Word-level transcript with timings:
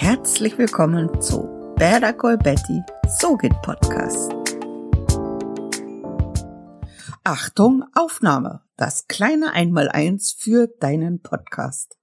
Herzlich 0.00 0.56
willkommen 0.58 1.20
zu 1.20 1.74
Call 1.76 2.38
Betty, 2.38 2.82
so 3.18 3.36
geht 3.36 3.60
Podcast. 3.62 4.32
Achtung, 7.24 7.82
Aufnahme. 7.94 8.62
Das 8.76 9.08
kleine 9.08 9.52
Einmaleins 9.54 10.36
für 10.38 10.68
deinen 10.68 11.20
Podcast. 11.20 11.98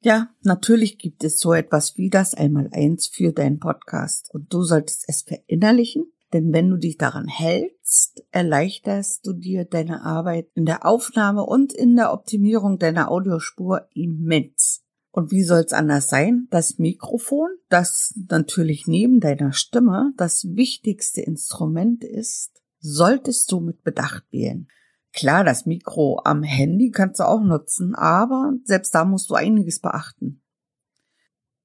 Ja, 0.00 0.30
natürlich 0.42 0.98
gibt 0.98 1.22
es 1.22 1.38
so 1.38 1.52
etwas 1.52 1.96
wie 1.96 2.10
das 2.10 2.34
Einmaleins 2.34 3.06
für 3.06 3.32
deinen 3.32 3.60
Podcast 3.60 4.28
und 4.34 4.52
du 4.52 4.64
solltest 4.64 5.04
es 5.06 5.22
verinnerlichen, 5.22 6.12
denn 6.32 6.52
wenn 6.52 6.68
du 6.68 6.78
dich 6.78 6.98
daran 6.98 7.28
hältst, 7.28 8.24
erleichterst 8.32 9.24
du 9.24 9.34
dir 9.34 9.66
deine 9.66 10.02
Arbeit 10.02 10.48
in 10.54 10.66
der 10.66 10.84
Aufnahme 10.84 11.44
und 11.44 11.72
in 11.72 11.94
der 11.94 12.12
Optimierung 12.12 12.80
deiner 12.80 13.08
Audiospur 13.08 13.88
immens. 13.94 14.83
Und 15.14 15.30
wie 15.30 15.44
soll's 15.44 15.72
anders 15.72 16.08
sein? 16.08 16.48
Das 16.50 16.80
Mikrofon, 16.80 17.48
das 17.68 18.14
natürlich 18.28 18.88
neben 18.88 19.20
deiner 19.20 19.52
Stimme 19.52 20.12
das 20.16 20.44
wichtigste 20.56 21.20
Instrument 21.20 22.02
ist, 22.02 22.50
solltest 22.80 23.52
du 23.52 23.60
mit 23.60 23.84
Bedacht 23.84 24.24
wählen. 24.32 24.66
Klar, 25.12 25.44
das 25.44 25.66
Mikro 25.66 26.20
am 26.24 26.42
Handy 26.42 26.90
kannst 26.90 27.20
du 27.20 27.28
auch 27.28 27.44
nutzen, 27.44 27.94
aber 27.94 28.54
selbst 28.64 28.92
da 28.92 29.04
musst 29.04 29.30
du 29.30 29.34
einiges 29.34 29.78
beachten. 29.78 30.42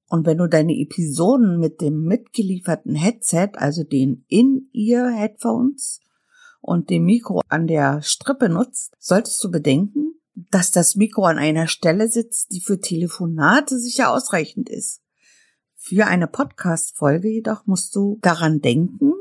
Und 0.06 0.26
wenn 0.26 0.38
du 0.38 0.46
deine 0.46 0.78
Episoden 0.78 1.58
mit 1.58 1.80
dem 1.80 2.04
mitgelieferten 2.04 2.94
Headset, 2.94 3.50
also 3.54 3.82
den 3.82 4.26
In-Ear-Headphones 4.28 5.98
und 6.60 6.88
dem 6.88 7.04
Mikro 7.04 7.40
an 7.48 7.66
der 7.66 8.00
Strippe 8.02 8.48
nutzt, 8.48 8.94
solltest 9.00 9.42
du 9.42 9.50
bedenken, 9.50 10.19
dass 10.50 10.70
das 10.70 10.96
Mikro 10.96 11.24
an 11.24 11.38
einer 11.38 11.66
Stelle 11.66 12.08
sitzt, 12.08 12.52
die 12.52 12.60
für 12.60 12.80
Telefonate 12.80 13.78
sicher 13.78 14.10
ausreichend 14.12 14.68
ist. 14.68 15.02
Für 15.76 16.06
eine 16.06 16.26
Podcast-Folge 16.26 17.28
jedoch 17.28 17.66
musst 17.66 17.96
du 17.96 18.18
daran 18.22 18.60
denken, 18.60 19.12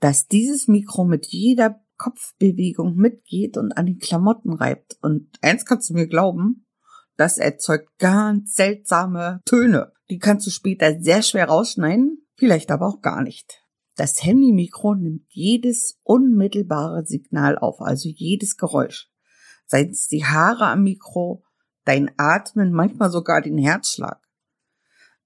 dass 0.00 0.26
dieses 0.26 0.68
Mikro 0.68 1.04
mit 1.04 1.26
jeder 1.26 1.80
Kopfbewegung 1.96 2.94
mitgeht 2.94 3.56
und 3.56 3.72
an 3.76 3.86
den 3.86 3.98
Klamotten 3.98 4.52
reibt. 4.52 4.96
Und 5.02 5.28
eins 5.42 5.64
kannst 5.66 5.90
du 5.90 5.94
mir 5.94 6.06
glauben, 6.06 6.66
das 7.16 7.38
erzeugt 7.38 7.98
ganz 7.98 8.54
seltsame 8.54 9.40
Töne. 9.44 9.92
Die 10.08 10.18
kannst 10.18 10.46
du 10.46 10.50
später 10.50 11.00
sehr 11.00 11.22
schwer 11.22 11.48
rausschneiden, 11.48 12.26
vielleicht 12.36 12.70
aber 12.70 12.86
auch 12.86 13.00
gar 13.02 13.22
nicht. 13.22 13.64
Das 13.96 14.22
Handy-Mikro 14.22 14.94
nimmt 14.94 15.24
jedes 15.28 15.98
unmittelbare 16.04 17.04
Signal 17.04 17.58
auf, 17.58 17.80
also 17.80 18.08
jedes 18.08 18.56
Geräusch 18.56 19.10
seien 19.68 19.90
es 19.90 20.08
die 20.08 20.24
Haare 20.24 20.66
am 20.66 20.82
Mikro, 20.82 21.44
dein 21.84 22.10
Atmen, 22.16 22.72
manchmal 22.72 23.10
sogar 23.10 23.40
den 23.40 23.58
Herzschlag. 23.58 24.20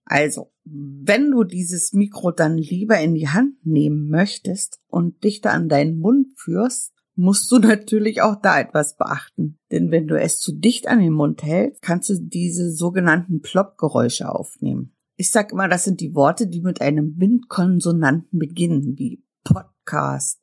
Also, 0.04 0.52
wenn 0.64 1.30
du 1.30 1.44
dieses 1.44 1.92
Mikro 1.92 2.32
dann 2.32 2.58
lieber 2.58 2.98
in 3.00 3.14
die 3.14 3.28
Hand 3.28 3.64
nehmen 3.64 4.08
möchtest 4.08 4.80
und 4.88 5.24
dichter 5.24 5.52
an 5.52 5.68
deinen 5.68 5.98
Mund 5.98 6.28
führst, 6.36 6.92
musst 7.14 7.50
du 7.52 7.58
natürlich 7.58 8.22
auch 8.22 8.36
da 8.36 8.60
etwas 8.60 8.96
beachten. 8.96 9.58
Denn 9.70 9.90
wenn 9.90 10.08
du 10.08 10.20
es 10.20 10.40
zu 10.40 10.52
dicht 10.52 10.88
an 10.88 11.00
den 11.00 11.12
Mund 11.12 11.42
hältst, 11.42 11.82
kannst 11.82 12.10
du 12.10 12.14
diese 12.20 12.72
sogenannten 12.72 13.40
Plopp-Geräusche 13.40 14.28
aufnehmen. 14.28 14.94
Ich 15.16 15.30
sag 15.30 15.52
immer, 15.52 15.68
das 15.68 15.84
sind 15.84 16.00
die 16.00 16.14
Worte, 16.14 16.46
die 16.48 16.62
mit 16.62 16.80
einem 16.80 17.14
Windkonsonanten 17.18 18.38
beginnen, 18.38 18.98
wie 18.98 19.22
Podcast, 19.44 20.40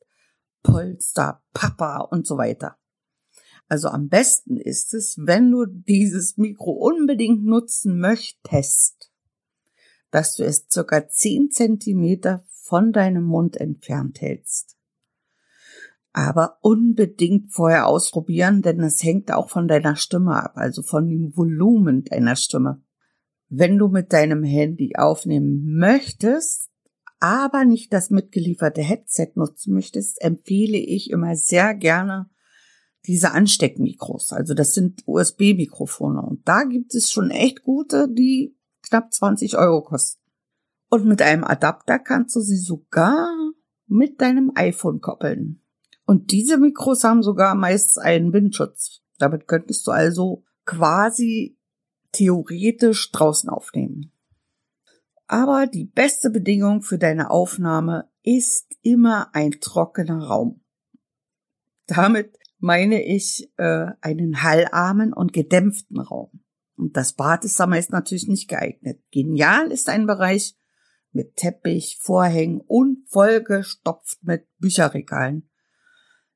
Polster, 0.62 1.42
Papa 1.52 1.98
und 1.98 2.26
so 2.26 2.38
weiter. 2.38 2.79
Also 3.70 3.86
am 3.86 4.08
besten 4.08 4.56
ist 4.56 4.94
es, 4.94 5.16
wenn 5.16 5.52
du 5.52 5.64
dieses 5.64 6.36
Mikro 6.36 6.72
unbedingt 6.72 7.44
nutzen 7.44 8.00
möchtest, 8.00 9.12
dass 10.10 10.34
du 10.34 10.42
es 10.42 10.66
circa 10.68 11.06
10 11.06 11.52
Zentimeter 11.52 12.44
von 12.48 12.92
deinem 12.92 13.22
Mund 13.22 13.56
entfernt 13.56 14.20
hältst. 14.20 14.76
Aber 16.12 16.58
unbedingt 16.62 17.52
vorher 17.52 17.86
ausprobieren, 17.86 18.60
denn 18.60 18.80
es 18.80 19.04
hängt 19.04 19.30
auch 19.30 19.48
von 19.48 19.68
deiner 19.68 19.94
Stimme 19.94 20.42
ab, 20.42 20.56
also 20.56 20.82
von 20.82 21.08
dem 21.08 21.36
Volumen 21.36 22.02
deiner 22.02 22.34
Stimme. 22.34 22.82
Wenn 23.48 23.78
du 23.78 23.86
mit 23.86 24.12
deinem 24.12 24.42
Handy 24.42 24.96
aufnehmen 24.96 25.78
möchtest, 25.78 26.70
aber 27.20 27.64
nicht 27.64 27.92
das 27.92 28.10
mitgelieferte 28.10 28.82
Headset 28.82 29.30
nutzen 29.36 29.74
möchtest, 29.74 30.20
empfehle 30.22 30.78
ich 30.78 31.10
immer 31.10 31.36
sehr 31.36 31.76
gerne 31.76 32.28
diese 33.06 33.32
Ansteckmikros. 33.32 34.32
Also 34.32 34.54
das 34.54 34.74
sind 34.74 35.02
USB-Mikrofone. 35.06 36.20
Und 36.22 36.46
da 36.46 36.64
gibt 36.64 36.94
es 36.94 37.10
schon 37.10 37.30
echt 37.30 37.62
gute, 37.62 38.08
die 38.08 38.56
knapp 38.82 39.12
20 39.12 39.56
Euro 39.56 39.82
kosten. 39.82 40.20
Und 40.88 41.06
mit 41.06 41.22
einem 41.22 41.44
Adapter 41.44 41.98
kannst 41.98 42.34
du 42.36 42.40
sie 42.40 42.58
sogar 42.58 43.28
mit 43.86 44.20
deinem 44.20 44.52
iPhone 44.54 45.00
koppeln. 45.00 45.62
Und 46.04 46.32
diese 46.32 46.58
Mikros 46.58 47.04
haben 47.04 47.22
sogar 47.22 47.54
meist 47.54 47.98
einen 47.98 48.32
Windschutz. 48.32 49.00
Damit 49.18 49.46
könntest 49.46 49.86
du 49.86 49.92
also 49.92 50.44
quasi 50.64 51.56
theoretisch 52.12 53.12
draußen 53.12 53.48
aufnehmen. 53.48 54.12
Aber 55.28 55.68
die 55.68 55.84
beste 55.84 56.30
Bedingung 56.30 56.82
für 56.82 56.98
deine 56.98 57.30
Aufnahme 57.30 58.10
ist 58.24 58.76
immer 58.82 59.32
ein 59.32 59.52
trockener 59.60 60.24
Raum. 60.24 60.60
Damit 61.86 62.39
meine 62.60 63.02
ich 63.02 63.50
äh, 63.56 63.86
einen 64.00 64.42
hallarmen 64.42 65.12
und 65.12 65.32
gedämpften 65.32 65.98
Raum. 65.98 66.42
Und 66.76 66.96
das 66.96 67.12
Badezimmer 67.14 67.78
ist 67.78 67.90
natürlich 67.90 68.28
nicht 68.28 68.48
geeignet. 68.48 69.02
Genial 69.10 69.70
ist 69.70 69.88
ein 69.88 70.06
Bereich 70.06 70.56
mit 71.12 71.36
Teppich, 71.36 71.98
Vorhängen 72.00 72.60
und 72.60 73.08
vollgestopft 73.08 74.22
mit 74.22 74.46
Bücherregalen. 74.58 75.50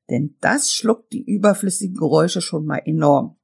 Denn 0.09 0.37
das 0.41 0.71
schluckt 0.71 1.13
die 1.13 1.23
überflüssigen 1.23 1.95
Geräusche 1.95 2.41
schon 2.41 2.65
mal 2.65 2.81
enorm. 2.85 3.39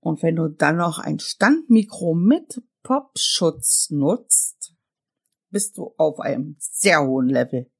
Und 0.00 0.22
wenn 0.22 0.36
du 0.36 0.48
dann 0.48 0.76
noch 0.76 0.98
ein 0.98 1.18
Standmikro 1.18 2.14
mit 2.14 2.62
Popschutz 2.82 3.88
nutzt, 3.90 4.74
bist 5.48 5.78
du 5.78 5.94
auf 5.96 6.20
einem 6.20 6.56
sehr 6.58 7.06
hohen 7.06 7.28
Level. 7.28 7.70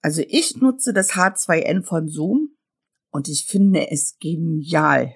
Also 0.00 0.22
ich 0.26 0.56
nutze 0.56 0.92
das 0.92 1.12
H2N 1.12 1.82
von 1.82 2.08
Zoom 2.08 2.56
und 3.10 3.28
ich 3.28 3.46
finde 3.46 3.90
es 3.90 4.16
genial. 4.18 5.14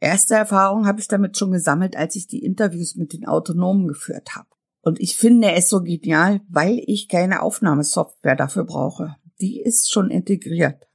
Erste 0.00 0.34
Erfahrung 0.34 0.86
habe 0.86 1.00
ich 1.00 1.08
damit 1.08 1.36
schon 1.36 1.52
gesammelt, 1.52 1.96
als 1.96 2.16
ich 2.16 2.26
die 2.26 2.44
Interviews 2.44 2.96
mit 2.96 3.12
den 3.12 3.26
Autonomen 3.26 3.86
geführt 3.86 4.34
habe. 4.34 4.48
Und 4.82 5.00
ich 5.00 5.16
finde 5.16 5.52
es 5.52 5.68
so 5.68 5.80
genial, 5.82 6.40
weil 6.48 6.82
ich 6.86 7.08
keine 7.08 7.42
Aufnahmesoftware 7.42 8.34
dafür 8.34 8.64
brauche. 8.64 9.16
Die 9.40 9.60
ist 9.60 9.92
schon 9.92 10.10
integriert. 10.10 10.88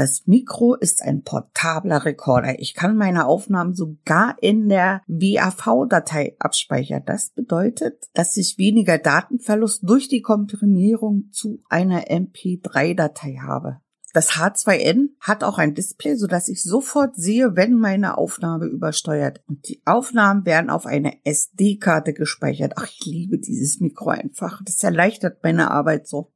Das 0.00 0.26
Mikro 0.26 0.76
ist 0.76 1.02
ein 1.02 1.24
portabler 1.24 2.06
Rekorder. 2.06 2.58
Ich 2.58 2.72
kann 2.72 2.96
meine 2.96 3.26
Aufnahmen 3.26 3.74
sogar 3.74 4.34
in 4.40 4.70
der 4.70 5.02
WAV-Datei 5.08 6.36
abspeichern. 6.38 7.02
Das 7.04 7.28
bedeutet, 7.34 8.08
dass 8.14 8.38
ich 8.38 8.56
weniger 8.56 8.96
Datenverlust 8.96 9.82
durch 9.82 10.08
die 10.08 10.22
Komprimierung 10.22 11.28
zu 11.32 11.62
einer 11.68 12.04
MP3-Datei 12.04 13.40
habe. 13.42 13.80
Das 14.14 14.30
H2N 14.30 15.10
hat 15.20 15.44
auch 15.44 15.58
ein 15.58 15.74
Display, 15.74 16.16
so 16.16 16.26
dass 16.26 16.48
ich 16.48 16.62
sofort 16.62 17.14
sehe, 17.16 17.54
wenn 17.54 17.74
meine 17.74 18.16
Aufnahme 18.16 18.64
übersteuert. 18.64 19.42
Und 19.48 19.68
die 19.68 19.82
Aufnahmen 19.84 20.46
werden 20.46 20.70
auf 20.70 20.86
eine 20.86 21.22
SD-Karte 21.26 22.14
gespeichert. 22.14 22.72
Ach, 22.76 22.88
ich 22.88 23.04
liebe 23.04 23.38
dieses 23.38 23.80
Mikro 23.80 24.08
einfach. 24.08 24.62
Das 24.64 24.82
erleichtert 24.82 25.42
meine 25.42 25.70
Arbeit 25.70 26.08
so. 26.08 26.32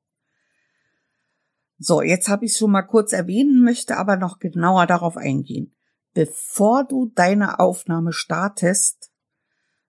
So, 1.87 2.01
jetzt 2.01 2.29
habe 2.29 2.47
ich 2.47 2.57
schon 2.57 2.71
mal 2.71 2.81
kurz 2.81 3.13
erwähnen, 3.13 3.63
möchte 3.63 3.99
aber 3.99 4.17
noch 4.17 4.39
genauer 4.39 4.87
darauf 4.87 5.19
eingehen. 5.19 5.75
Bevor 6.15 6.85
du 6.85 7.13
deine 7.15 7.59
Aufnahme 7.59 8.15
startest, 8.15 9.11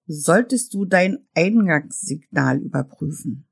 solltest 0.05 0.73
du 0.73 0.83
dein 0.83 1.25
Eingangssignal 1.35 2.57
überprüfen. 2.57 3.47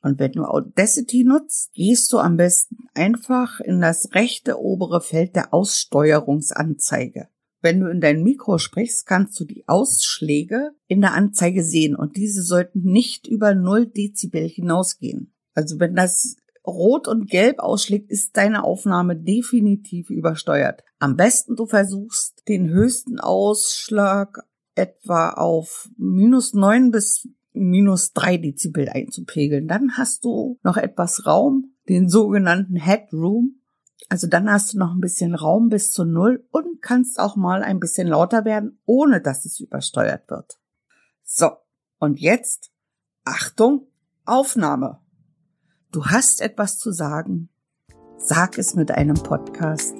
Und 0.00 0.18
wenn 0.18 0.32
du 0.32 0.44
Audacity 0.44 1.24
nutzt, 1.24 1.74
gehst 1.74 2.10
du 2.14 2.18
am 2.18 2.38
besten 2.38 2.78
einfach 2.94 3.60
in 3.60 3.82
das 3.82 4.14
rechte 4.14 4.58
obere 4.58 5.02
Feld 5.02 5.36
der 5.36 5.52
Aussteuerungsanzeige. 5.52 7.28
Wenn 7.60 7.80
du 7.80 7.90
in 7.90 8.00
dein 8.00 8.22
Mikro 8.22 8.56
sprichst, 8.56 9.04
kannst 9.04 9.38
du 9.38 9.44
die 9.44 9.68
Ausschläge 9.68 10.70
in 10.86 11.02
der 11.02 11.12
Anzeige 11.12 11.62
sehen 11.62 11.94
und 11.94 12.16
diese 12.16 12.42
sollten 12.42 12.84
nicht 12.84 13.26
über 13.26 13.54
0 13.54 13.88
Dezibel 13.88 14.48
hinausgehen. 14.48 15.34
Also 15.52 15.78
wenn 15.78 15.94
das 15.94 16.36
rot 16.66 17.08
und 17.08 17.28
gelb 17.28 17.58
ausschlägt, 17.58 18.10
ist 18.10 18.36
deine 18.36 18.64
Aufnahme 18.64 19.16
definitiv 19.16 20.10
übersteuert. 20.10 20.82
Am 20.98 21.16
besten 21.16 21.56
du 21.56 21.66
versuchst 21.66 22.42
den 22.48 22.68
höchsten 22.68 23.18
Ausschlag 23.18 24.44
etwa 24.74 25.30
auf 25.30 25.90
minus 25.96 26.54
neun 26.54 26.90
bis 26.90 27.28
minus 27.52 28.12
drei 28.12 28.38
Dezibel 28.38 28.88
einzupegeln. 28.88 29.68
Dann 29.68 29.96
hast 29.96 30.24
du 30.24 30.58
noch 30.62 30.76
etwas 30.76 31.26
Raum, 31.26 31.74
den 31.88 32.08
sogenannten 32.08 32.76
Headroom. 32.76 33.60
Also 34.08 34.26
dann 34.26 34.50
hast 34.50 34.72
du 34.72 34.78
noch 34.78 34.94
ein 34.94 35.00
bisschen 35.00 35.34
Raum 35.34 35.68
bis 35.68 35.92
zu 35.92 36.04
null 36.04 36.46
und 36.50 36.80
kannst 36.80 37.18
auch 37.18 37.36
mal 37.36 37.62
ein 37.62 37.80
bisschen 37.80 38.08
lauter 38.08 38.44
werden, 38.44 38.78
ohne 38.84 39.20
dass 39.20 39.44
es 39.44 39.60
übersteuert 39.60 40.28
wird. 40.30 40.58
So, 41.22 41.50
und 41.98 42.20
jetzt 42.20 42.72
Achtung, 43.24 43.86
Aufnahme. 44.24 45.01
Du 45.92 46.06
hast 46.06 46.40
etwas 46.40 46.78
zu 46.78 46.90
sagen. 46.90 47.50
Sag 48.16 48.56
es 48.56 48.74
mit 48.74 48.90
einem 48.92 49.16
Podcast. 49.16 49.94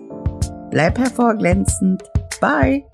Bleib 0.71 0.99
hervorglänzend. 0.99 2.03
Bye. 2.41 2.87